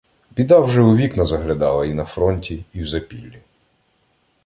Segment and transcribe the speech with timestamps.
[0.31, 3.41] біда вже у вікна заглядала і на фронті, і в запіллі.